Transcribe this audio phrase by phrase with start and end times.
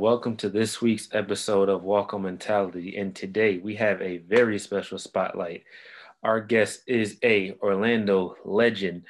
[0.00, 2.96] Welcome to this week's episode of Walk On Mentality.
[2.96, 5.64] And today we have a very special spotlight.
[6.22, 9.02] Our guest is a Orlando legend,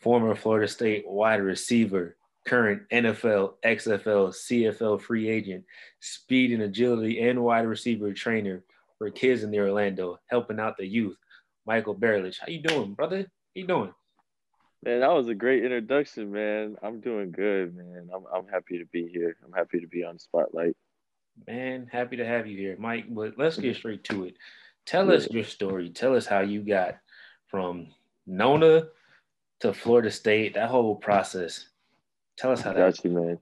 [0.00, 5.62] former Florida State wide receiver, current NFL, XFL, CFL free agent,
[6.00, 8.64] speed and agility and wide receiver trainer
[8.98, 11.16] for kids in the Orlando, helping out the youth.
[11.64, 12.40] Michael Berlich.
[12.40, 13.18] How you doing, brother?
[13.18, 13.94] How you doing?
[14.84, 16.76] Man, that was a great introduction, man.
[16.82, 18.10] I'm doing good, man.
[18.14, 19.34] I'm I'm happy to be here.
[19.42, 20.76] I'm happy to be on spotlight.
[21.46, 23.06] Man, happy to have you here, Mike.
[23.08, 23.78] But let's get mm-hmm.
[23.78, 24.36] straight to it.
[24.84, 25.14] Tell yeah.
[25.14, 25.88] us your story.
[25.88, 26.96] Tell us how you got
[27.46, 27.88] from
[28.26, 28.88] Nona
[29.60, 30.52] to Florida State.
[30.54, 31.66] That whole process.
[32.36, 32.96] Tell us how that.
[32.96, 33.38] Got you, man.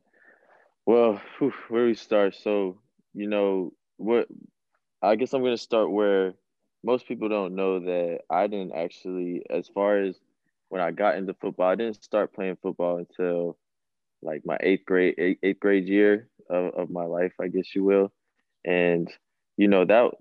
[0.87, 2.37] Well, whew, where we start?
[2.37, 2.79] So
[3.15, 4.29] you know what?
[5.03, 6.35] I guess I'm gonna start where
[6.85, 10.21] most people don't know that I didn't actually, as far as
[10.73, 13.59] when I got into football, I didn't start playing football until
[14.23, 17.85] like my eighth grade eighth, eighth grade year of, of my life, I guess you
[17.85, 18.11] will.
[18.65, 19.07] And
[19.59, 20.13] you know that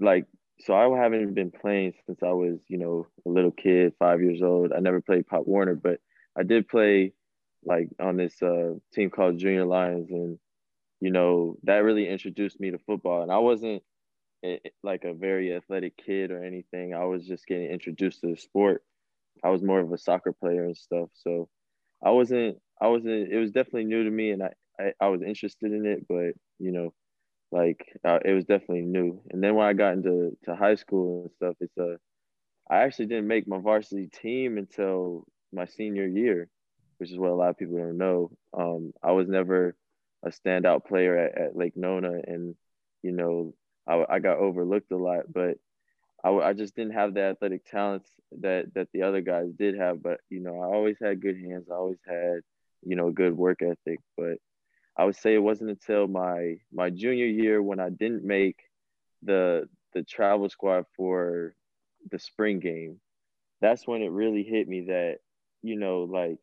[0.00, 0.24] like
[0.60, 4.40] so I haven't been playing since I was you know a little kid, five years
[4.40, 4.72] old.
[4.72, 6.00] I never played Pop Warner, but
[6.34, 7.12] I did play
[7.66, 10.38] like on this uh, team called Junior Lions, and
[11.02, 13.24] you know that really introduced me to football.
[13.24, 13.82] And I wasn't
[14.42, 16.94] eh, eh, like a very athletic kid or anything.
[16.94, 18.82] I was just getting introduced to the sport
[19.44, 21.08] I was more of a soccer player and stuff.
[21.14, 21.48] So
[22.04, 25.22] I wasn't, I wasn't, it was definitely new to me and I, I, I was
[25.22, 26.92] interested in it, but you know,
[27.50, 29.22] like uh, it was definitely new.
[29.30, 31.96] And then when I got into to high school and stuff, it's a,
[32.70, 36.48] I actually didn't make my varsity team until my senior year,
[36.98, 38.30] which is what a lot of people don't know.
[38.52, 39.74] Um, I was never
[40.22, 42.54] a standout player at, at Lake Nona and,
[43.02, 43.54] you know,
[43.86, 45.56] I, I got overlooked a lot, but
[46.24, 50.02] I, I just didn't have the athletic talents that that the other guys did have.
[50.02, 51.68] But you know, I always had good hands.
[51.70, 52.40] I always had
[52.82, 54.00] you know good work ethic.
[54.16, 54.38] But
[54.96, 58.56] I would say it wasn't until my my junior year when I didn't make
[59.22, 61.54] the the travel squad for
[62.10, 63.00] the spring game.
[63.60, 65.18] That's when it really hit me that
[65.62, 66.40] you know like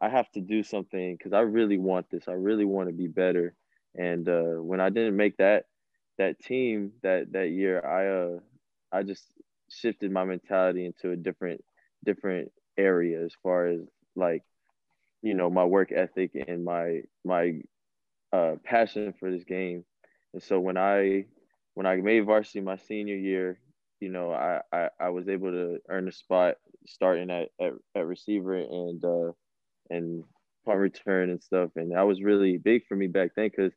[0.00, 2.28] I have to do something because I really want this.
[2.28, 3.54] I really want to be better.
[3.96, 5.64] And uh, when I didn't make that
[6.18, 8.40] that team that that year, I uh
[8.94, 9.24] I just
[9.70, 11.62] shifted my mentality into a different
[12.04, 13.80] different area as far as
[14.14, 14.42] like
[15.22, 17.60] you know my work ethic and my my
[18.32, 19.84] uh, passion for this game.
[20.32, 21.26] And so when I
[21.74, 23.58] when I made varsity my senior year,
[24.00, 26.56] you know, I I, I was able to earn a spot
[26.86, 29.32] starting at at, at receiver and uh,
[29.90, 30.24] and
[30.64, 33.72] punt return and stuff, and that was really big for me back then because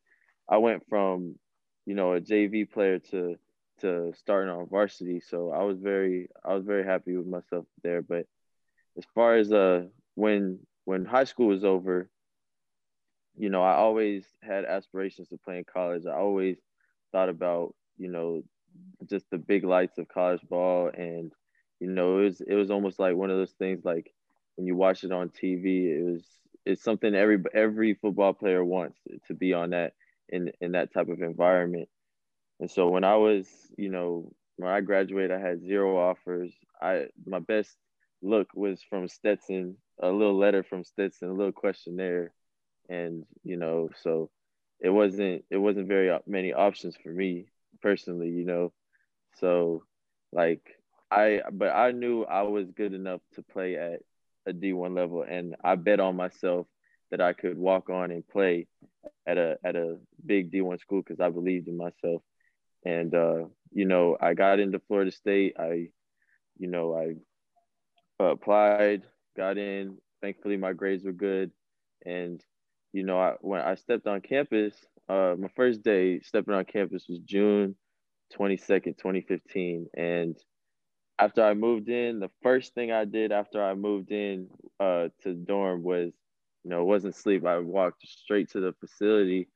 [0.48, 1.36] I went from
[1.86, 3.36] you know a JV player to
[3.80, 5.20] to starting on varsity.
[5.20, 8.02] So I was very I was very happy with myself there.
[8.02, 8.26] But
[8.98, 12.10] as far as uh when when high school was over,
[13.36, 16.04] you know, I always had aspirations to play in college.
[16.06, 16.58] I always
[17.12, 18.42] thought about, you know,
[19.08, 21.32] just the big lights of college ball and
[21.80, 24.12] you know, it was it was almost like one of those things like
[24.56, 26.24] when you watch it on TV, it was
[26.66, 29.92] it's something every every football player wants to be on that
[30.28, 31.88] in in that type of environment
[32.60, 36.52] and so when I was, you know, when I graduated, I had zero offers.
[36.80, 37.76] I my best
[38.22, 42.32] look was from Stetson, a little letter from Stetson, a little questionnaire,
[42.88, 44.30] and you know, so
[44.80, 47.46] it wasn't it wasn't very many options for me
[47.80, 48.72] personally, you know.
[49.36, 49.84] So
[50.32, 50.62] like
[51.10, 54.00] I but I knew I was good enough to play at
[54.46, 56.66] a D1 level and I bet on myself
[57.10, 58.66] that I could walk on and play
[59.26, 62.22] at a at a big D1 school because I believed in myself.
[62.88, 65.56] And uh, you know, I got into Florida State.
[65.58, 65.88] I,
[66.58, 69.02] you know, I applied,
[69.36, 69.98] got in.
[70.22, 71.50] Thankfully, my grades were good,
[72.06, 72.42] and
[72.94, 74.74] you know, I, when I stepped on campus,
[75.06, 77.76] uh, my first day stepping on campus was June
[78.38, 79.88] 22nd, 2015.
[79.94, 80.34] And
[81.18, 84.48] after I moved in, the first thing I did after I moved in
[84.80, 86.14] uh, to dorm was,
[86.64, 87.44] you know, it wasn't sleep.
[87.44, 89.48] I walked straight to the facility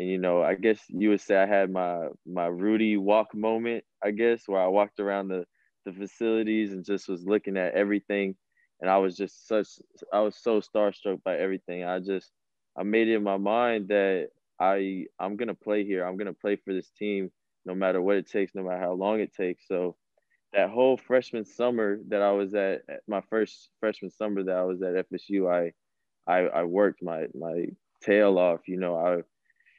[0.00, 3.84] and you know, I guess you would say I had my my Rudy walk moment,
[4.02, 5.44] I guess, where I walked around the
[5.84, 8.34] the facilities and just was looking at everything,
[8.80, 9.68] and I was just such
[10.10, 11.84] I was so starstruck by everything.
[11.84, 12.30] I just
[12.78, 16.06] I made it in my mind that I I'm gonna play here.
[16.06, 17.30] I'm gonna play for this team,
[17.66, 19.68] no matter what it takes, no matter how long it takes.
[19.68, 19.96] So
[20.54, 24.80] that whole freshman summer that I was at my first freshman summer that I was
[24.80, 25.74] at FSU, I
[26.26, 27.66] I, I worked my my
[28.02, 28.66] tail off.
[28.66, 29.22] You know, I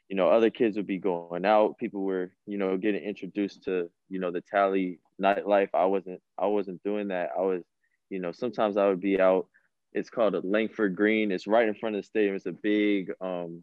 [0.08, 1.78] you know, other kids would be going out.
[1.78, 5.70] People were, you know, getting introduced to, you know, the tally nightlife.
[5.74, 7.30] I wasn't, I wasn't doing that.
[7.36, 7.62] I was,
[8.10, 9.46] you know, sometimes I would be out.
[9.92, 11.32] It's called a Langford Green.
[11.32, 12.34] It's right in front of the stadium.
[12.34, 13.62] It's a big um,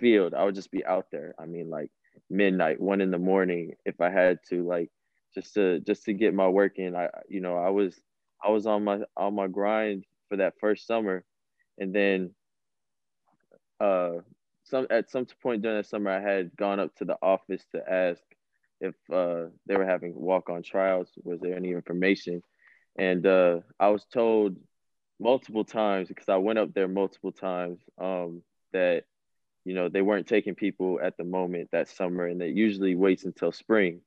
[0.00, 0.34] field.
[0.34, 1.34] I would just be out there.
[1.38, 1.90] I mean, like
[2.28, 4.90] midnight, one in the morning, if I had to, like
[5.34, 6.96] just to just to get my work in.
[6.96, 7.98] I you know I was
[8.42, 11.24] I was on my on my grind for that first summer,
[11.78, 12.30] and then
[13.80, 14.18] uh
[14.70, 17.82] some at some point during the summer I had gone up to the office to
[17.90, 18.22] ask
[18.80, 21.08] if uh, they were having walk on trials.
[21.22, 22.42] Was there any information?
[22.98, 24.56] And uh, I was told
[25.20, 29.04] multiple times because I went up there multiple times um, that
[29.64, 33.24] you know they weren't taking people at the moment that summer, and that usually waits
[33.24, 34.00] until spring.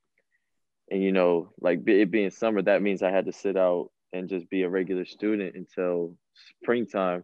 [0.89, 4.29] And you know, like it being summer, that means I had to sit out and
[4.29, 6.15] just be a regular student until
[6.61, 7.23] springtime.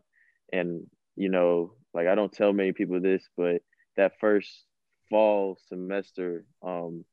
[0.54, 3.62] And you know, like I don't tell many people this, but
[3.98, 4.66] that first
[5.10, 7.04] fall semester um,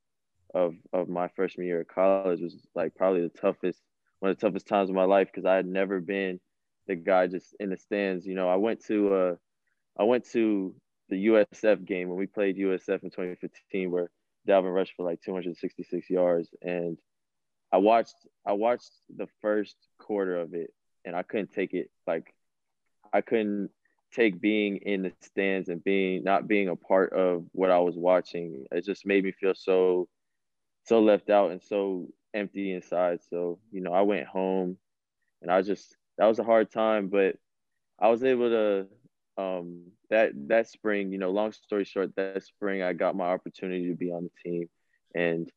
[0.55, 3.81] of of my freshman year of college was like probably the toughest
[4.20, 6.40] one of the toughest times of my life because I had never been
[6.87, 8.26] the guy just in the stands.
[8.26, 9.34] You know, I went to uh,
[9.99, 10.75] I went to
[11.08, 14.11] the USF game when we played USF in 2015, where
[14.49, 16.99] Dalvin rushed for like 266 yards, and
[17.72, 20.72] I watched I watched the first quarter of it,
[21.05, 21.90] and I couldn't take it.
[22.06, 22.34] Like,
[23.12, 23.70] I couldn't
[24.17, 27.97] take being in the stands and being not being a part of what I was
[27.97, 28.67] watching.
[28.73, 30.09] It just made me feel so
[30.85, 33.21] so left out and so empty inside.
[33.31, 34.79] So, you know, I went home
[35.43, 37.37] and I just that was a hard time, but
[38.01, 38.89] I was able to
[39.43, 43.89] um that that spring, you know, long story short, that spring I got my opportunity
[43.89, 44.69] to be on the team.
[45.15, 45.51] And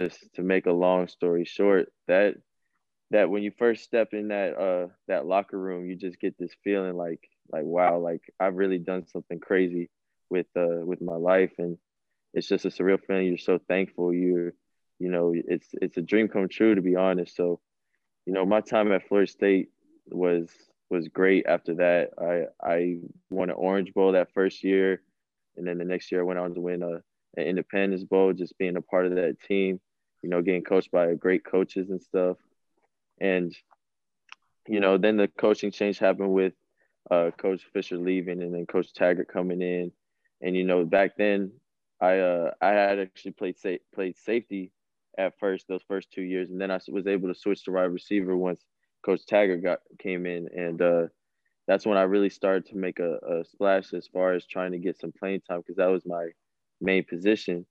[0.00, 2.36] just to make a long story short, that
[3.12, 6.54] that when you first step in that uh that locker room, you just get this
[6.64, 9.90] feeling like like wow, like I've really done something crazy
[10.30, 11.78] with uh with my life and
[12.34, 13.26] it's just a surreal feeling.
[13.26, 14.12] You're so thankful.
[14.12, 14.54] You're
[14.98, 17.34] you know, it's it's a dream come true to be honest.
[17.36, 17.60] So,
[18.24, 19.68] you know, my time at Florida State
[20.10, 20.48] was
[20.90, 21.46] was great.
[21.46, 22.98] After that, I I
[23.30, 25.02] won an Orange Bowl that first year,
[25.56, 27.02] and then the next year I went on to win a
[27.40, 28.32] an Independence Bowl.
[28.32, 29.80] Just being a part of that team,
[30.22, 32.36] you know, getting coached by great coaches and stuff,
[33.20, 33.52] and
[34.68, 36.52] you know, then the coaching change happened with
[37.10, 39.92] uh, Coach Fisher leaving, and then Coach Taggart coming in,
[40.40, 41.52] and you know, back then
[42.00, 44.72] I uh I had actually played sa- played safety
[45.18, 47.84] at first those first two years, and then I was able to switch to wide
[47.84, 48.64] receiver once
[49.02, 51.06] Coach Taggart got came in, and uh,
[51.66, 54.78] that's when I really started to make a, a, splash as far as trying to
[54.78, 56.28] get some playing time because that was my
[56.80, 57.66] main position,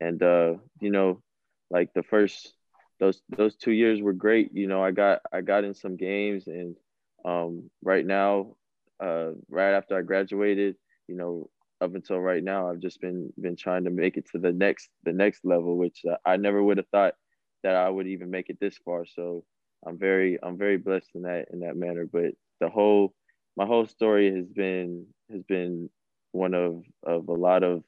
[0.00, 1.22] and uh, you know,
[1.70, 2.54] like the first
[3.00, 4.50] those those two years were great.
[4.52, 6.76] You know, I got I got in some games, and
[7.24, 8.56] um, right now,
[9.00, 10.76] uh, right after I graduated,
[11.08, 11.50] you know,
[11.80, 14.88] up until right now, I've just been been trying to make it to the next
[15.04, 17.14] the next level, which uh, I never would have thought
[17.62, 19.04] that I would even make it this far.
[19.04, 19.44] So
[19.86, 22.06] I'm very I'm very blessed in that in that manner.
[22.10, 23.14] But the whole
[23.56, 25.90] my whole story has been has been
[26.32, 27.82] one of of a lot of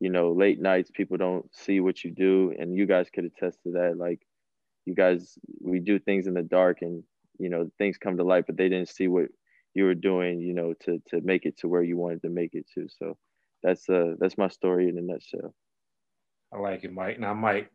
[0.00, 0.90] you know late nights.
[0.92, 3.96] People don't see what you do, and you guys could attest to that.
[3.96, 4.20] Like
[4.86, 7.02] you guys, we do things in the dark, and
[7.38, 9.26] you know things come to light, but they didn't see what
[9.74, 12.54] you were doing, you know, to to make it to where you wanted to make
[12.54, 12.88] it to.
[12.98, 13.16] So
[13.62, 15.54] that's uh that's my story in a nutshell.
[16.52, 17.18] I like it, Mike.
[17.18, 17.70] Now, Mike,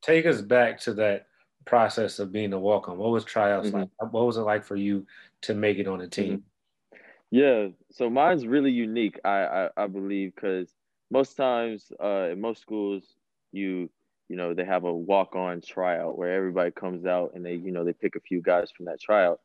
[0.00, 1.26] take us back to that
[1.66, 2.96] process of being a walk-on.
[2.96, 3.80] What was tryouts mm-hmm.
[3.80, 4.12] like?
[4.12, 5.06] What was it like for you
[5.42, 6.38] to make it on a team?
[6.38, 6.98] Mm-hmm.
[7.30, 9.18] Yeah, so mine's really unique.
[9.24, 10.74] I I, I believe because
[11.10, 13.04] most times uh, in most schools
[13.52, 13.90] you
[14.28, 17.84] you know they have a walk-on tryout where everybody comes out and they you know
[17.84, 19.40] they pick a few guys from that tryout.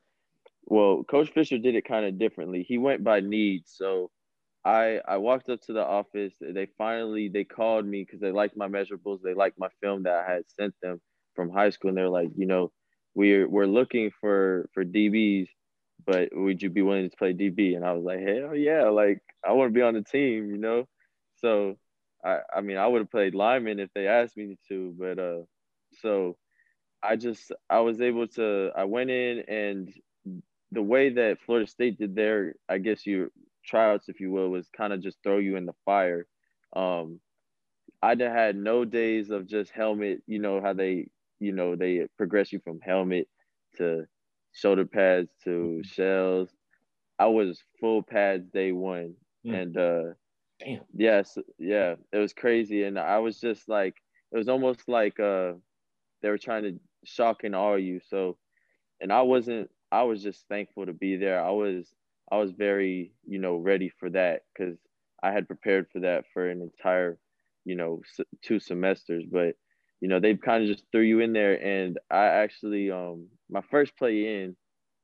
[0.67, 2.63] Well, Coach Fisher did it kind of differently.
[2.67, 4.11] He went by need, so
[4.65, 6.33] I I walked up to the office.
[6.41, 9.21] They finally they called me because they liked my measurables.
[9.23, 11.01] They liked my film that I had sent them
[11.35, 12.71] from high school, and they're like, you know,
[13.15, 15.47] we're we're looking for for DBs,
[16.05, 17.75] but would you be willing to play DB?
[17.77, 20.57] And I was like, hell yeah, like I want to be on the team, you
[20.57, 20.85] know.
[21.37, 21.77] So
[22.25, 25.43] I I mean I would have played lineman if they asked me to, but uh,
[26.01, 26.37] so
[27.03, 29.93] I just I was able to I went in and
[30.71, 33.31] the way that Florida State did their I guess you
[33.65, 36.25] tryouts, if you will, was kind of just throw you in the fire.
[36.75, 37.19] Um,
[38.01, 40.21] I had no days of just helmet.
[40.27, 41.09] You know how they,
[41.39, 43.27] you know, they progress you from helmet
[43.77, 44.05] to
[44.53, 45.81] shoulder pads to mm-hmm.
[45.83, 46.49] shells.
[47.19, 49.61] I was full pads day one, mm.
[49.61, 50.13] and uh,
[50.59, 53.95] damn, yes, yeah, it was crazy, and I was just like,
[54.31, 55.53] it was almost like uh,
[56.21, 57.99] they were trying to shock and awe you.
[58.07, 58.37] So,
[59.01, 59.71] and I wasn't.
[59.91, 61.43] I was just thankful to be there.
[61.43, 61.93] I was
[62.31, 64.77] I was very, you know, ready for that because
[65.23, 67.17] I had prepared for that for an entire,
[67.65, 68.01] you know,
[68.41, 69.23] two semesters.
[69.31, 69.55] But,
[70.01, 73.61] you know, they kind of just threw you in there, and I actually, um, my
[73.71, 74.55] first play in,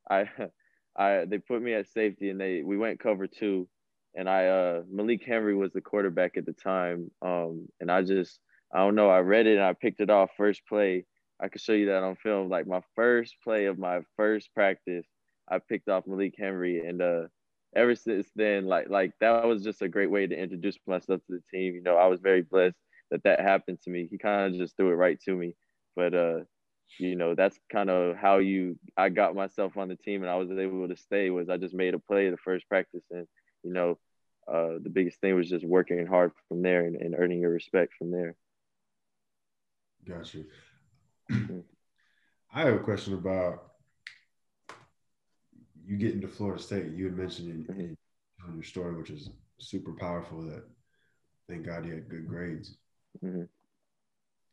[0.09, 0.29] I,
[0.97, 3.67] I they put me at safety, and they we went cover two,
[4.15, 7.09] and I uh Malik Henry was the quarterback at the time.
[7.21, 8.39] Um, and I just
[8.73, 9.09] I don't know.
[9.09, 11.05] I read it and I picked it off first play.
[11.43, 12.49] I could show you that on film.
[12.49, 15.05] Like my first play of my first practice,
[15.49, 17.23] I picked off Malik Henry, and uh,
[17.75, 21.33] ever since then, like like that was just a great way to introduce myself to
[21.33, 21.75] the team.
[21.75, 22.77] You know, I was very blessed
[23.11, 24.07] that that happened to me.
[24.09, 25.55] He kind of just threw it right to me,
[25.97, 26.39] but uh,
[26.97, 30.35] you know, that's kind of how you I got myself on the team, and I
[30.35, 31.29] was able to stay.
[31.29, 33.27] Was I just made a play the first practice, and
[33.63, 33.99] you know,
[34.47, 37.93] uh, the biggest thing was just working hard from there and, and earning your respect
[37.99, 38.35] from there.
[40.07, 40.45] Got you.
[42.53, 43.73] I have a question about
[45.85, 46.93] you getting to Florida State.
[46.93, 47.97] You had mentioned in, in
[48.41, 48.55] mm-hmm.
[48.55, 50.41] your story, which is super powerful.
[50.41, 50.63] That
[51.49, 52.75] thank God you had good grades.
[53.13, 53.37] Because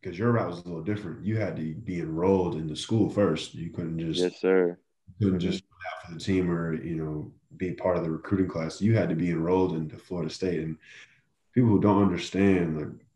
[0.05, 0.13] mm-hmm.
[0.13, 1.25] your route was a little different.
[1.25, 3.55] You had to be enrolled in the school first.
[3.55, 4.79] You couldn't just yes, sir.
[5.19, 5.51] couldn't mm-hmm.
[5.51, 8.81] just out for the team or you know be part of the recruiting class.
[8.81, 10.77] You had to be enrolled into Florida State, and
[11.55, 13.07] people who don't understand like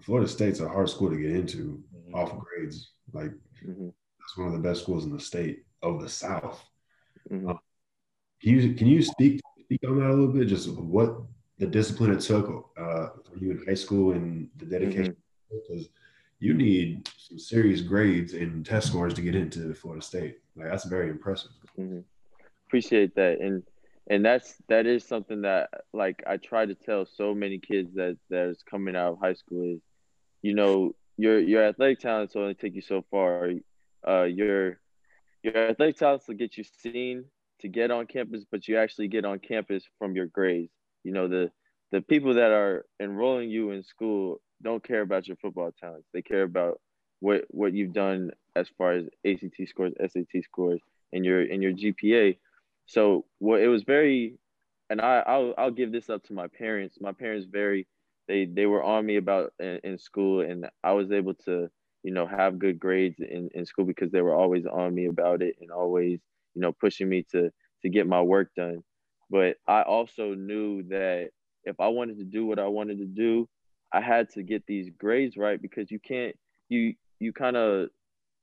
[0.00, 1.82] Florida State's a hard school to get into
[2.14, 2.32] mm-hmm.
[2.32, 2.92] off grades.
[3.12, 3.32] Like
[3.66, 3.88] mm-hmm.
[4.18, 6.64] that's one of the best schools in the state of the South.
[7.30, 7.48] Mm-hmm.
[7.48, 7.58] Um,
[8.40, 10.48] can you can you speak speak on that a little bit?
[10.48, 11.16] Just what
[11.58, 15.16] the discipline it took uh, for you in high school and the dedication
[15.50, 15.88] because
[16.40, 20.38] you need some serious grades and test scores to get into Florida State.
[20.56, 21.52] Like that's very impressive.
[21.78, 22.00] Mm-hmm.
[22.66, 23.62] Appreciate that, and
[24.08, 28.18] and that's that is something that like I try to tell so many kids that
[28.28, 29.80] that's coming out of high school is,
[30.42, 33.50] you know, your your athletic talents only take you so far.
[34.06, 34.78] Uh, your
[35.42, 37.24] your athletic talents will get you seen
[37.60, 40.72] to get on campus, but you actually get on campus from your grades.
[41.04, 41.50] You know, the
[41.92, 46.08] the people that are enrolling you in school don't care about your football talents.
[46.12, 46.80] They care about
[47.20, 50.80] what what you've done as far as ACT scores, SAT scores,
[51.12, 52.38] and your and your GPA.
[52.86, 54.38] So what it was very,
[54.90, 56.98] and I I'll I'll give this up to my parents.
[57.00, 57.86] My parents very
[58.28, 61.68] they they were on me about in, in school, and I was able to
[62.02, 65.42] you know have good grades in, in school because they were always on me about
[65.42, 66.20] it and always
[66.54, 67.50] you know pushing me to
[67.82, 68.82] to get my work done.
[69.30, 71.30] But I also knew that
[71.64, 73.48] if I wanted to do what I wanted to do,
[73.92, 76.36] I had to get these grades right because you can't
[76.68, 77.88] you you kind of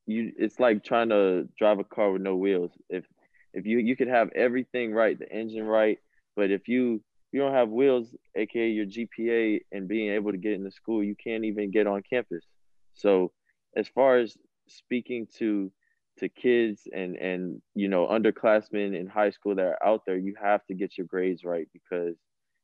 [0.06, 2.72] you it's like trying to drive a car with no wheels.
[2.90, 3.06] If
[3.54, 6.00] if you you could have everything right, the engine right,
[6.36, 10.54] but if you you don't have wheels, aka your GPA, and being able to get
[10.54, 12.46] into school, you can't even get on campus.
[12.94, 13.32] So,
[13.76, 15.72] as far as speaking to
[16.18, 20.36] to kids and and you know underclassmen in high school that are out there, you
[20.42, 22.18] have to get your grades right because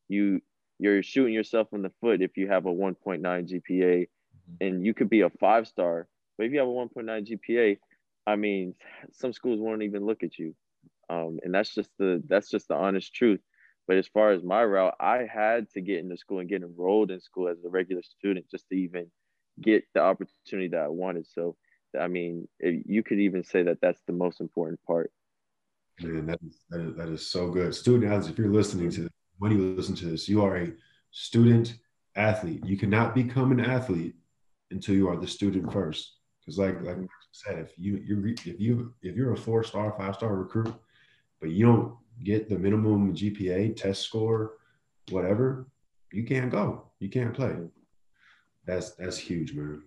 [0.09, 0.41] you
[0.79, 4.53] you're shooting yourself in the foot if you have a 1.9 GPA, mm-hmm.
[4.62, 6.07] and you could be a five star,
[6.38, 7.79] but if you have a 1.9 GPA,
[8.27, 8.75] I mean,
[9.12, 10.53] some schools won't even look at you
[11.09, 13.39] um, and that's just the that's just the honest truth.
[13.88, 17.10] But as far as my route, I had to get into school and get enrolled
[17.10, 19.10] in school as a regular student just to even
[19.62, 21.25] get the opportunity that I wanted.
[21.27, 21.56] So,
[21.98, 25.12] I mean, you could even say that that's the most important part.
[26.01, 27.74] Man, that is, that is, that is so good.
[27.74, 30.74] Student athletes, if you're listening to this, when you listen to this, you are a
[31.12, 31.75] student
[32.15, 32.65] athlete.
[32.65, 34.15] You cannot become an athlete
[34.70, 36.17] until you are the student first.
[36.39, 37.03] Because, like like mm-hmm.
[37.03, 40.74] I said, if you you if you if you're a four star, five star recruit,
[41.39, 44.53] but you don't get the minimum GPA, test score,
[45.09, 45.67] whatever,
[46.12, 46.91] you can't go.
[47.00, 47.55] You can't play.
[48.65, 49.83] That's that's huge, man.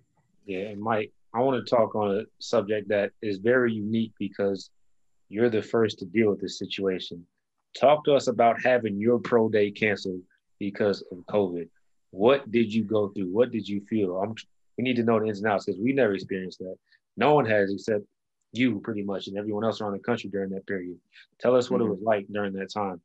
[0.46, 4.70] Yeah, and Mike, I want to talk on a subject that is very unique because
[5.28, 7.24] you're the first to deal with this situation.
[7.78, 10.22] Talk to us about having your pro day canceled
[10.58, 11.68] because of COVID.
[12.10, 13.30] What did you go through?
[13.30, 14.16] What did you feel?
[14.16, 14.34] I'm,
[14.76, 16.76] we need to know the ins and outs because we never experienced that.
[17.16, 18.04] No one has except
[18.52, 20.98] you pretty much and everyone else around the country during that period.
[21.38, 21.88] Tell us what mm-hmm.
[21.88, 23.00] it was like during that time.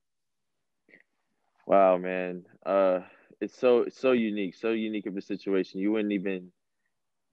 [1.68, 2.44] Wow, man.
[2.66, 3.02] Uh
[3.42, 5.80] it's so it's so unique, so unique of a situation.
[5.80, 6.52] You wouldn't even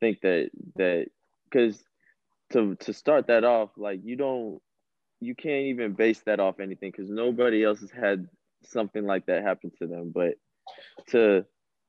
[0.00, 1.06] think that that
[1.44, 1.82] because
[2.52, 4.60] to to start that off, like you don't
[5.20, 8.28] you can't even base that off anything because nobody else has had
[8.64, 10.12] something like that happen to them.
[10.14, 10.34] But
[11.08, 11.44] to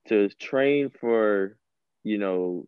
[0.07, 1.57] to train for
[2.03, 2.67] you know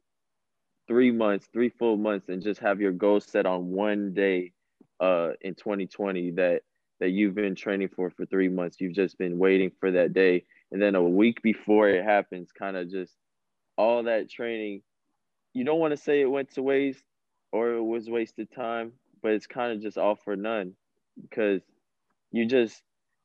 [0.88, 4.52] three months, three full months, and just have your goal set on one day
[5.00, 6.62] uh, in 2020 that
[7.00, 8.78] that you've been training for for three months.
[8.80, 12.78] You've just been waiting for that day, and then a week before it happens, kind
[12.78, 13.14] of just
[13.78, 14.82] all that training.
[15.54, 17.04] You don't want to say it went to waste
[17.52, 20.74] or it was wasted time, but it's kind of just all for none
[21.22, 21.62] because
[22.32, 22.82] you just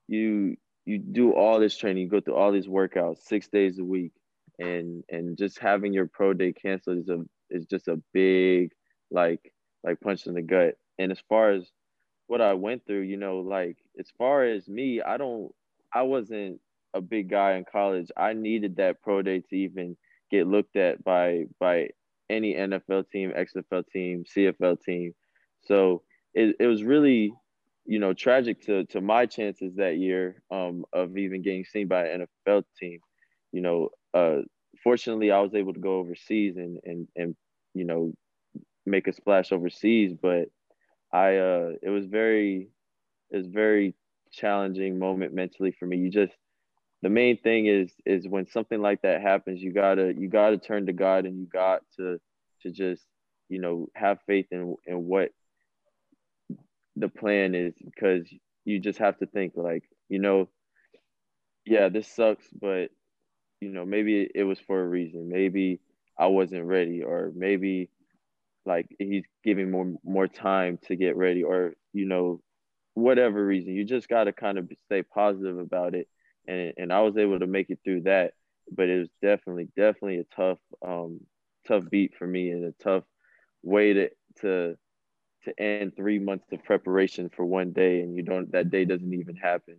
[0.08, 3.84] you you do all this training, you go through all these workouts six days a
[3.84, 4.12] week,
[4.58, 8.72] and and just having your pro day canceled is a is just a big
[9.10, 9.52] like
[9.82, 10.76] like punch in the gut.
[10.98, 11.70] And as far as
[12.26, 15.52] what I went through, you know, like as far as me, I don't
[15.92, 16.60] I wasn't
[16.94, 18.10] a big guy in college.
[18.16, 19.96] I needed that pro day to even
[20.30, 21.90] get looked at by by
[22.28, 25.14] any NFL team, XFL team, CFL team.
[25.62, 26.02] So
[26.32, 27.32] it, it was really,
[27.84, 32.06] you know, tragic to to my chances that year um, of even getting seen by
[32.06, 33.00] an NFL team.
[33.52, 34.42] You know, uh,
[34.82, 37.36] fortunately, I was able to go overseas and and and
[37.74, 38.12] you know
[38.86, 40.48] make a splash overseas, but
[41.12, 42.68] I uh, it was very
[43.30, 43.94] it was very
[44.32, 45.98] challenging moment mentally for me.
[45.98, 46.34] You just
[47.02, 50.86] the main thing is is when something like that happens, you gotta you gotta turn
[50.86, 52.18] to God and you got to
[52.62, 53.04] to just
[53.48, 55.30] you know have faith in in what
[56.96, 58.28] the plan is because
[58.64, 60.48] you just have to think like you know
[61.64, 62.90] yeah this sucks but
[63.60, 65.28] you know maybe it was for a reason.
[65.28, 65.80] Maybe
[66.18, 67.88] i wasn't ready or maybe
[68.66, 72.40] like he's giving more more time to get ready or you know
[72.94, 73.74] whatever reason.
[73.74, 76.08] You just got to kind of stay positive about it.
[76.46, 78.32] And and i was able to make it through that
[78.70, 81.20] but it was definitely definitely a tough um
[81.66, 83.04] tough beat for me and a tough
[83.62, 84.76] way to to
[85.44, 89.14] to end three months of preparation for one day and you don't that day doesn't
[89.14, 89.76] even happen.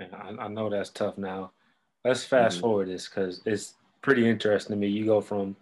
[0.00, 1.52] I, I know that's tough now
[2.04, 2.62] let's fast mm-hmm.
[2.62, 5.56] forward this because it's pretty interesting to me you go from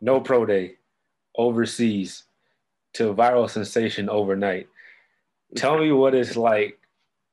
[0.00, 0.74] no pro day
[1.36, 2.24] overseas
[2.92, 4.68] to viral sensation overnight
[5.56, 6.78] tell me what it's like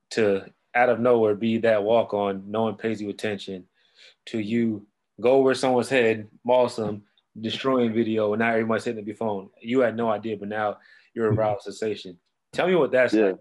[0.09, 3.65] to out of nowhere be that walk on no one pays you attention
[4.25, 4.85] to you
[5.19, 7.01] go over someone's head maul some,
[7.41, 9.49] destroying video and now everybody's hitting your phone.
[9.61, 10.77] You had no idea, but now
[11.13, 11.71] you're a viral mm-hmm.
[11.71, 12.17] sensation.
[12.53, 13.25] Tell me what that's yeah.
[13.25, 13.37] like.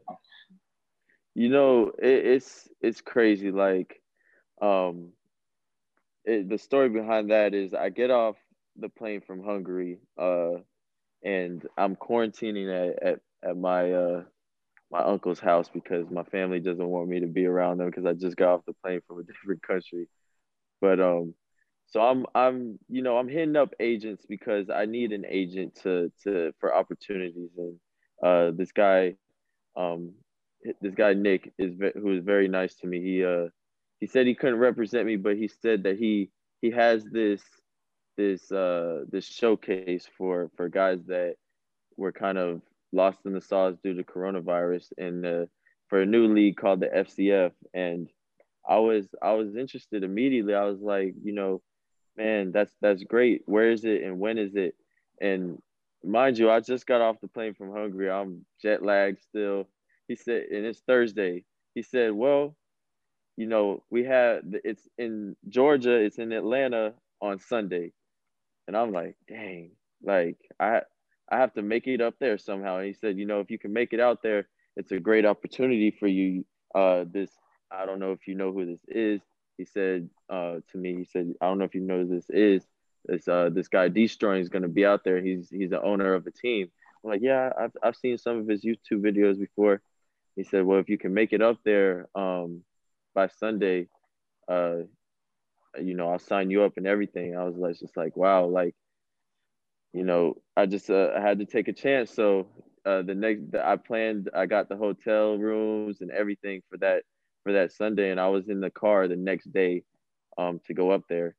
[1.35, 3.51] You know, it, it's it's crazy.
[3.51, 4.01] Like,
[4.61, 5.13] um,
[6.25, 8.37] it, the story behind that is I get off
[8.77, 10.59] the plane from Hungary, uh,
[11.25, 14.23] and I'm quarantining at at, at my uh
[14.91, 18.13] my uncle's house because my family doesn't want me to be around them because I
[18.13, 20.09] just got off the plane from a different country.
[20.81, 21.35] But um,
[21.87, 26.13] so I'm I'm you know I'm hitting up agents because I need an agent to
[26.25, 27.79] to for opportunities and
[28.23, 29.15] uh this guy
[29.77, 30.15] um
[30.81, 33.01] this guy Nick is who is very nice to me.
[33.03, 33.49] He uh
[34.01, 36.31] he said he couldn't represent me but he said that he
[36.63, 37.43] he has this
[38.17, 41.37] this uh this showcase for for guys that
[41.97, 45.47] were kind of lost in the sauce due to coronavirus and uh,
[45.89, 48.09] for a new league called the FCF and
[48.69, 50.55] I was I was interested immediately.
[50.55, 51.63] I was like, you know,
[52.17, 53.43] man, that's that's great.
[53.47, 54.75] Where is it and when is it?
[55.21, 55.63] And
[56.05, 58.11] mind you, I just got off the plane from Hungary.
[58.11, 59.69] I'm jet lagged still.
[60.09, 61.45] He said, and it's Thursday.
[61.75, 62.57] He said, well,
[63.37, 67.93] you know, we had it's in Georgia, it's in Atlanta on Sunday,
[68.67, 69.73] and I'm like, dang,
[70.03, 70.83] like I
[71.31, 72.79] I have to make it up there somehow.
[72.79, 75.27] And he said, you know, if you can make it out there, it's a great
[75.27, 76.45] opportunity for you.
[76.75, 77.31] Uh, this
[77.71, 79.21] I don't know if you know who this is
[79.57, 82.29] he said uh, to me, he said, I don't know if you know who this
[82.31, 82.63] is.
[83.07, 85.23] This uh, this guy Deestroying is going to be out there.
[85.23, 86.71] He's he's the owner of a team.
[87.05, 89.81] I'm like, yeah, I've I've seen some of his YouTube videos before.
[90.35, 92.63] He said, well, if you can make it up there um,
[93.17, 93.89] by Sunday,
[94.47, 94.77] uh,
[95.83, 97.37] you know, I'll sign you up and everything.
[97.37, 98.75] I was like, just like, wow, like,
[99.93, 102.15] you know, I just uh, I had to take a chance.
[102.15, 102.47] So
[102.85, 107.03] uh, the next, I planned, I got the hotel rooms and everything for that
[107.43, 109.83] for that Sunday, and I was in the car the next day
[110.39, 111.35] um, to go up there.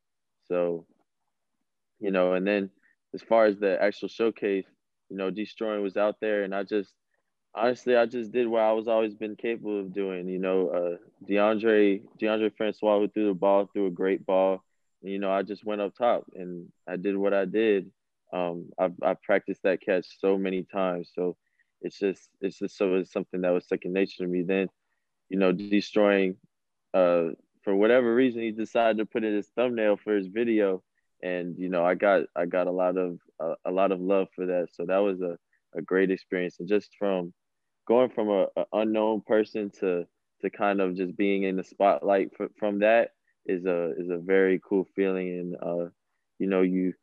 [0.47, 0.85] So,
[1.99, 2.69] you know, and then
[3.13, 4.65] as far as the actual showcase,
[5.09, 6.91] you know, Deestroying was out there, and I just
[7.57, 10.27] honestly, I just did what I was always been capable of doing.
[10.27, 14.63] You know, uh, Deondre Deondre Francois who threw the ball, threw a great ball.
[15.01, 17.91] And, you know, I just went up top and I did what I did.
[18.33, 21.37] Um, I've I've practiced that catch so many times, so
[21.81, 24.43] it's just it's just so it's something that was second nature to me.
[24.43, 24.69] Then
[25.29, 26.35] you know, Deestroying.
[26.93, 27.29] Uh,
[27.63, 30.83] for whatever reason, he decided to put in his thumbnail for his video,
[31.21, 34.27] and you know, I got I got a lot of uh, a lot of love
[34.35, 34.69] for that.
[34.73, 35.37] So that was a,
[35.75, 37.33] a great experience, and just from
[37.87, 40.05] going from a, a unknown person to
[40.41, 43.11] to kind of just being in the spotlight for, from that
[43.45, 45.89] is a is a very cool feeling, and uh,
[46.39, 46.93] you know, you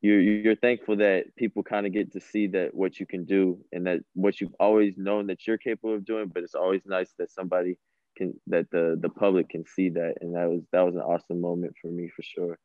[0.00, 3.58] you're you're thankful that people kind of get to see that what you can do
[3.72, 7.12] and that what you've always known that you're capable of doing but it's always nice
[7.18, 7.78] that somebody
[8.16, 10.14] can that the the public can see that.
[10.20, 12.58] And that was that was an awesome moment for me for sure.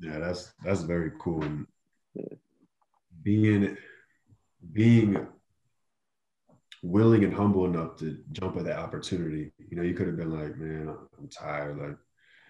[0.00, 1.44] Yeah that's that's very cool.
[2.14, 2.36] Yeah.
[3.22, 3.76] being
[4.72, 5.26] being
[6.82, 10.30] willing and humble enough to jump at that opportunity you know you could have been
[10.30, 11.96] like man i'm tired like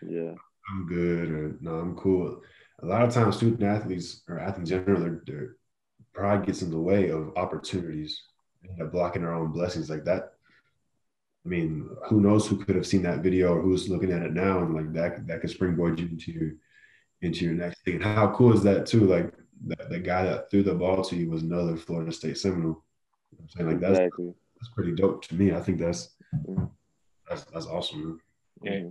[0.07, 0.33] yeah
[0.71, 2.41] i'm good or no i'm cool
[2.83, 5.57] a lot of times student athletes or athletes in general, their, their
[6.13, 8.23] pride gets in the way of opportunities
[8.79, 10.33] and blocking their own blessings like that.
[11.45, 14.33] I mean, who knows who could have seen that video or who's looking at it
[14.33, 16.51] now and like that that could springboard you into your,
[17.23, 17.95] into your next thing.
[17.95, 19.07] And how cool is that too?
[19.07, 19.33] Like
[19.65, 22.85] the, the guy that threw the ball to you was another Florida State Seminole.
[23.31, 24.35] You know I'm saying like that's exactly.
[24.57, 25.53] that's pretty dope to me.
[25.53, 26.65] I think that's mm-hmm.
[27.29, 28.03] that's that's awesome.
[28.03, 28.21] Man.
[28.63, 28.89] Yeah, mm-hmm.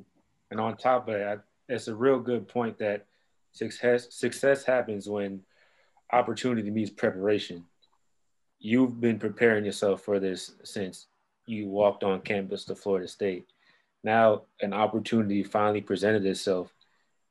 [0.52, 3.06] and on top of that, it's a real good point that
[3.52, 5.42] success success happens when
[6.12, 7.66] opportunity meets preparation.
[8.60, 11.08] You've been preparing yourself for this since
[11.46, 13.48] you walked on campus to Florida State.
[14.04, 16.74] Now an opportunity finally presented itself,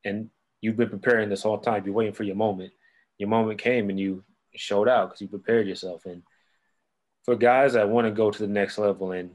[0.04, 1.84] and you've been preparing this whole time.
[1.84, 2.72] You're waiting for your moment.
[3.18, 6.06] Your moment came, and you showed out because you prepared yourself.
[6.06, 6.22] And
[7.26, 9.30] for guys that want to go to the next level and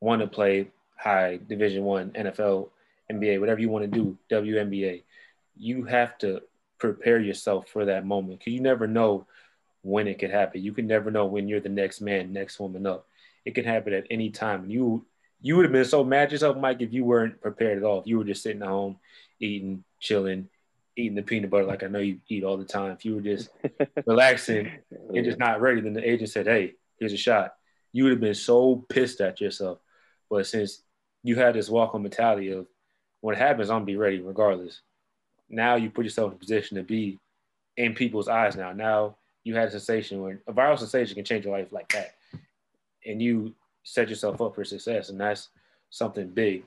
[0.00, 2.70] want to play high Division One, NFL,
[3.12, 5.02] NBA, whatever you want to do, WNBA,
[5.58, 6.40] you have to
[6.78, 9.26] prepare yourself for that moment because you never know
[9.82, 10.62] when it could happen.
[10.62, 13.06] You can never know when you're the next man, next woman up.
[13.44, 14.62] It can happen at any time.
[14.62, 15.04] And you
[15.42, 18.00] you would have been so mad yourself, Mike, if you weren't prepared at all.
[18.00, 18.98] If you were just sitting at home,
[19.40, 20.48] eating, chilling,
[20.96, 22.92] eating the peanut butter like I know you eat all the time.
[22.92, 23.48] If you were just
[24.06, 27.56] relaxing and just not ready, then the agent said, "Hey, here's a shot."
[27.92, 29.80] You would have been so pissed at yourself.
[30.28, 30.84] But since
[31.24, 32.68] you had this walk on mentality of
[33.20, 34.80] when it happens, I'm gonna be ready regardless.
[35.48, 37.18] Now you put yourself in a position to be
[37.76, 38.54] in people's eyes.
[38.54, 41.92] Now, now you had a sensation where a viral sensation can change your life like
[41.92, 42.14] that
[43.06, 45.08] and you set yourself up for success.
[45.08, 45.48] And that's
[45.90, 46.64] something big,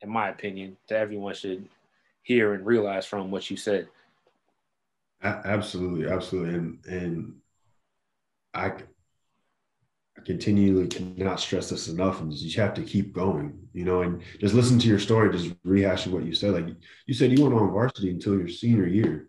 [0.00, 1.68] in my opinion, that everyone should
[2.22, 3.88] hear and realize from what you said.
[5.22, 7.34] Absolutely, absolutely, and and
[8.54, 8.72] I,
[10.18, 14.22] I continually cannot stress this enough, and you have to keep going, you know, and
[14.40, 16.54] just listen to your story, just rehashing what you said.
[16.54, 16.74] Like
[17.06, 19.28] you said, you went on varsity until your senior year,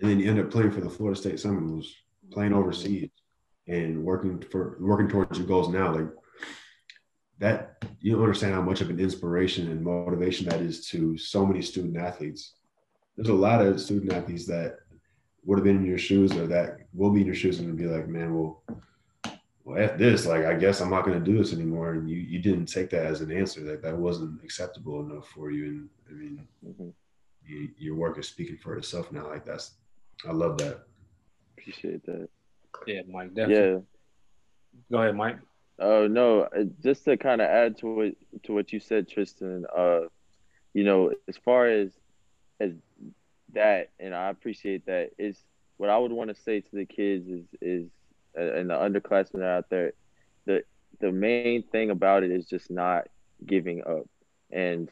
[0.00, 1.94] and then you end up playing for the Florida State Seminoles,
[2.30, 3.10] playing overseas
[3.66, 6.08] and working for working towards your goals now, like
[7.38, 11.44] that, you don't understand how much of an inspiration and motivation that is to so
[11.46, 12.54] many student athletes.
[13.16, 14.76] There's a lot of student athletes that
[15.44, 17.86] would have been in your shoes or that will be in your shoes and be
[17.86, 18.62] like, man, well,
[19.64, 21.94] well, F this, like, I guess I'm not going to do this anymore.
[21.94, 25.50] And you, you didn't take that as an answer that that wasn't acceptable enough for
[25.50, 25.66] you.
[25.66, 26.88] And I mean, mm-hmm.
[27.46, 29.26] you, your work is speaking for itself now.
[29.28, 29.72] Like that's,
[30.28, 30.84] I love that.
[31.56, 32.28] Appreciate that.
[32.86, 33.34] Yeah, Mike.
[33.34, 33.54] Definitely.
[33.54, 33.78] Yeah.
[34.90, 35.38] Go ahead, Mike.
[35.78, 36.48] Oh uh, no,
[36.82, 38.12] just to kind of add to what
[38.44, 39.66] to what you said, Tristan.
[39.76, 40.02] Uh,
[40.72, 41.90] you know, as far as
[42.60, 42.72] as
[43.54, 45.10] that, and I appreciate that.
[45.18, 45.36] Is
[45.76, 47.90] what I would want to say to the kids is is
[48.34, 49.92] and the underclassmen are out there.
[50.46, 50.64] The
[51.00, 53.08] the main thing about it is just not
[53.44, 54.08] giving up,
[54.50, 54.90] and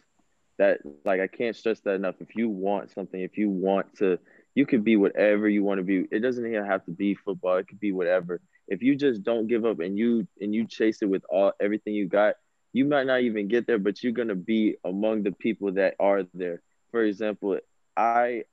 [0.59, 2.17] that like I can't stress that enough.
[2.21, 4.19] If you want something, if you want to
[4.55, 6.07] you can be whatever you want to be.
[6.11, 7.57] It doesn't even have to be football.
[7.57, 8.41] It could be whatever.
[8.69, 11.95] If you just don't give up and you and you chase it with all everything
[11.95, 12.35] you got,
[12.73, 16.25] you might not even get there, but you're gonna be among the people that are
[16.35, 16.63] there.
[16.91, 17.59] For example,
[17.97, 18.45] I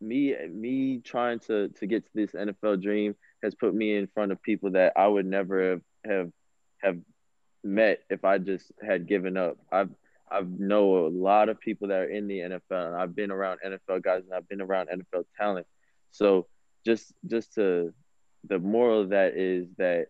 [0.00, 3.14] me me trying to to get to this NFL dream
[3.44, 6.30] has put me in front of people that I would never have have
[6.82, 6.98] have
[7.62, 9.58] met if I just had given up.
[9.70, 9.90] I've
[10.30, 13.60] I know a lot of people that are in the NFL, and I've been around
[13.64, 15.66] NFL guys, and I've been around NFL talent.
[16.10, 16.46] So
[16.84, 17.92] just just to
[18.48, 20.06] the moral of that is that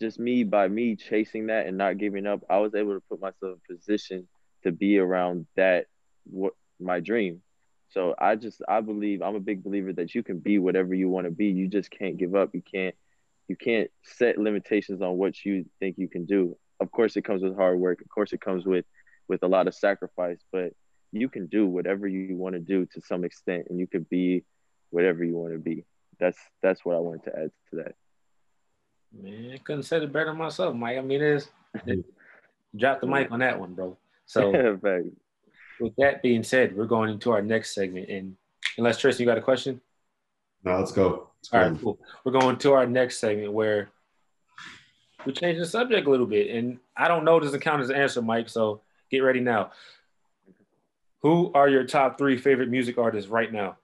[0.00, 3.20] just me by me chasing that and not giving up, I was able to put
[3.20, 4.28] myself in position
[4.64, 5.86] to be around that
[6.24, 7.42] what my dream.
[7.92, 11.08] So I just I believe I'm a big believer that you can be whatever you
[11.10, 11.46] want to be.
[11.46, 12.50] You just can't give up.
[12.54, 12.94] You can't
[13.48, 16.56] you can't set limitations on what you think you can do.
[16.80, 18.00] Of course it comes with hard work.
[18.00, 18.86] Of course it comes with
[19.28, 20.72] with a lot of sacrifice, but
[21.12, 24.42] you can do whatever you want to do to some extent and you could be
[24.88, 25.84] whatever you want to be.
[26.18, 27.94] That's that's what I wanted to add to that.
[29.12, 30.96] Man, couldn't say it better myself, Mike.
[30.96, 31.50] I mean, it's
[31.86, 32.04] it,
[32.76, 33.98] drop the mic on that one, bro.
[34.24, 34.50] So
[35.82, 38.08] with that being said, we're going into our next segment.
[38.08, 38.36] And
[38.78, 39.80] unless Tristan, you got a question?
[40.64, 41.30] No, let's go.
[41.38, 41.68] Let's All go.
[41.68, 41.98] right, cool.
[42.24, 43.90] We're going to our next segment where
[45.26, 46.50] we change the subject a little bit.
[46.50, 48.48] And I don't know doesn't count as an answer, Mike.
[48.48, 49.72] So Get ready now.
[51.20, 53.76] Who are your top three favorite music artists right now?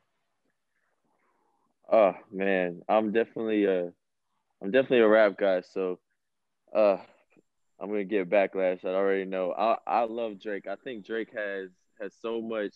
[1.92, 3.92] Oh man, I'm definitely a,
[4.62, 5.60] I'm definitely a rap guy.
[5.60, 5.98] So,
[6.74, 6.96] uh,
[7.78, 8.86] I'm gonna get backlash.
[8.86, 9.52] I already know.
[9.52, 10.66] I I love Drake.
[10.66, 11.68] I think Drake has
[12.00, 12.74] has so much,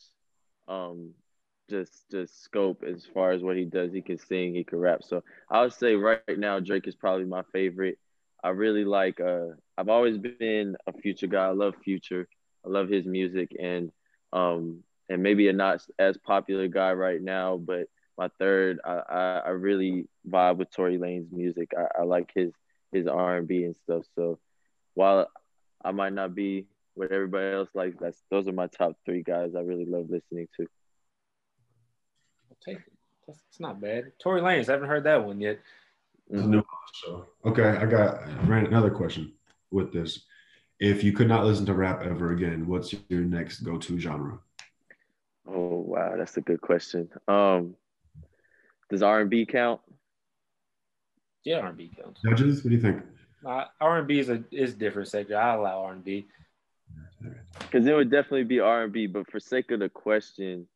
[0.68, 1.10] um,
[1.70, 3.92] just just scope as far as what he does.
[3.92, 5.02] He can sing, he can rap.
[5.02, 7.98] So I would say right now Drake is probably my favorite.
[8.42, 9.20] I really like.
[9.20, 11.46] Uh, I've always been a Future guy.
[11.46, 12.28] I love Future.
[12.64, 13.90] I love his music and
[14.32, 17.86] um and maybe a not as popular guy right now, but
[18.18, 21.72] my third, I, I, I really vibe with Tory Lanez music.
[21.76, 22.52] I, I like his
[22.92, 24.04] his R and B and stuff.
[24.14, 24.38] So
[24.94, 25.28] while
[25.84, 27.96] I might not be what everybody else likes.
[28.00, 30.66] That's those are my top three guys I really love listening to.
[32.50, 32.92] I'll take it.
[33.26, 34.12] That's, that's not bad.
[34.22, 35.58] Tory Lanez, I haven't heard that one yet.
[36.32, 36.60] Mm-hmm.
[37.02, 39.32] So okay, I got ran another question
[39.70, 40.24] with this.
[40.80, 44.38] If you could not listen to rap ever again, what's your next go-to genre?
[45.46, 47.08] Oh wow, that's a good question.
[47.28, 47.76] Um,
[48.90, 49.80] does R and B count?
[51.44, 52.20] Yeah, R and B counts.
[52.22, 53.02] Judges, what do you think?
[53.44, 55.36] Uh, R and B is a is different sector.
[55.36, 56.26] I allow R and B.
[57.58, 60.66] Because it would definitely be R and B, but for sake of the question,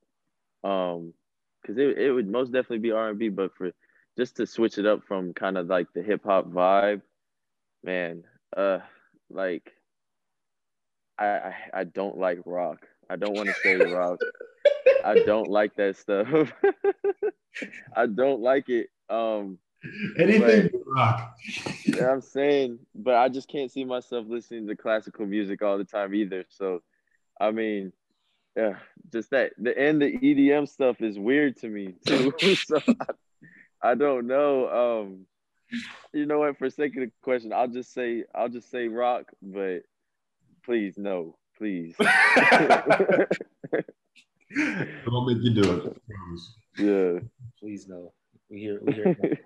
[0.65, 1.13] um,
[1.61, 3.73] because it, it would most definitely be R and B, but for
[4.17, 7.03] just to switch it up from kind of like the hip hop vibe,
[7.85, 8.25] man,
[8.57, 8.79] uh,
[9.31, 9.73] like
[11.19, 12.87] I, I I don't like rock.
[13.11, 14.19] I don't want to say rock.
[15.05, 16.29] I don't like that stuff.
[17.97, 18.89] I don't like it.
[19.09, 19.59] Um,
[20.19, 21.37] Anything but, rock.
[21.85, 25.85] yeah, I'm saying, but I just can't see myself listening to classical music all the
[25.85, 26.45] time either.
[26.49, 26.83] So,
[27.41, 27.93] I mean,
[28.57, 28.75] yeah,
[29.13, 32.33] just that the and the EDM stuff is weird to me too.
[32.57, 35.03] so I, I, don't know.
[35.03, 35.27] Um,
[36.13, 36.59] you know what?
[36.59, 39.83] For sake of the question, I'll just say I'll just say rock, but
[40.65, 41.95] please no, please.
[45.09, 45.97] Don't make you do it.
[46.79, 47.21] Yeah.
[47.59, 48.13] Please no.
[48.51, 49.19] We hear we hear Mike.
[49.21, 49.46] But Mike,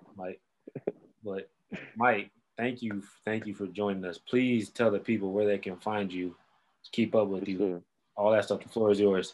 [2.71, 4.17] thank you, thank you for joining us.
[4.17, 6.33] Please tell the people where they can find you,
[6.93, 7.81] keep up with for you, sure.
[8.15, 8.63] all that stuff.
[8.63, 9.33] The floor is yours.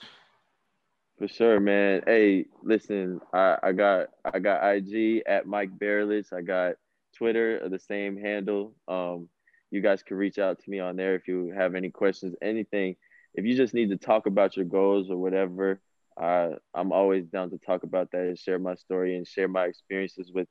[1.19, 2.01] For sure, man.
[2.07, 6.33] Hey, listen, I, I got I got IG at Mike Bareilles.
[6.33, 6.75] I got
[7.15, 8.73] Twitter, the same handle.
[8.87, 9.29] Um,
[9.69, 12.95] you guys can reach out to me on there if you have any questions, anything.
[13.35, 15.79] If you just need to talk about your goals or whatever,
[16.19, 19.65] uh, I'm always down to talk about that and share my story and share my
[19.65, 20.47] experiences with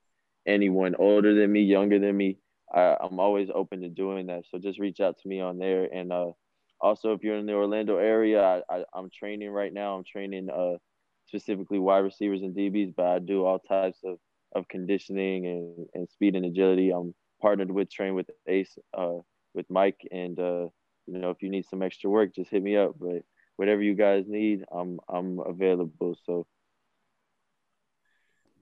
[0.46, 2.38] anyone older than me, younger than me.
[2.72, 4.44] I, I'm always open to doing that.
[4.50, 5.84] So just reach out to me on there.
[5.84, 6.32] And uh,
[6.80, 9.96] also, if you're in the Orlando area, I, I, am training right now.
[9.96, 10.78] I'm training uh,
[11.26, 14.18] specifically wide receivers and DBs, but I do all types of,
[14.54, 16.90] of conditioning and, and speed and agility.
[16.90, 19.18] I'm partnered with Train with Ace, uh,
[19.54, 20.00] with Mike.
[20.10, 20.68] And, uh,
[21.06, 22.96] you know, if you need some extra work, just hit me up.
[22.98, 23.22] But
[23.56, 26.16] whatever you guys need, I'm I'm available.
[26.24, 26.46] So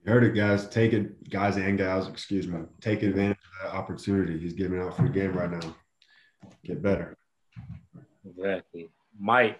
[0.05, 0.67] you heard it, guys.
[0.67, 2.61] Take it, guys and gals, excuse me.
[2.81, 4.37] Take advantage of that opportunity.
[4.37, 5.75] He's giving out free game right now.
[6.63, 7.17] Get better.
[8.27, 8.89] Exactly.
[9.19, 9.59] Mike,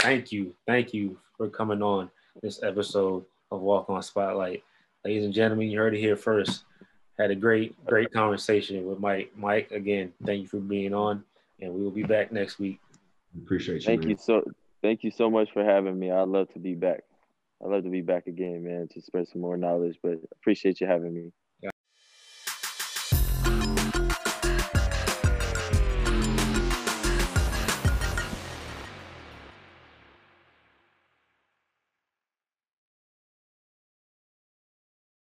[0.00, 0.54] thank you.
[0.66, 2.10] Thank you for coming on
[2.42, 4.64] this episode of Walk On Spotlight.
[5.04, 6.64] Ladies and gentlemen, you heard it here first.
[7.18, 9.32] Had a great, great conversation with Mike.
[9.36, 11.24] Mike, again, thank you for being on,
[11.60, 12.80] and we will be back next week.
[13.36, 13.86] Appreciate you.
[13.86, 14.10] Thank man.
[14.10, 14.42] you so
[14.82, 16.10] thank you so much for having me.
[16.10, 17.05] I'd love to be back.
[17.62, 19.98] I'd love to be back again, man, to spread some more knowledge.
[20.02, 21.32] But appreciate you having me.